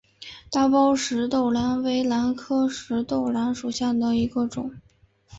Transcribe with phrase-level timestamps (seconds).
[0.49, 4.73] 大苞石豆兰为兰科石豆兰属下的一个种。